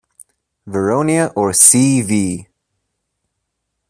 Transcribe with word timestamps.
Vironia 0.65 1.31
or 1.35 1.53
C!V! 1.53 2.47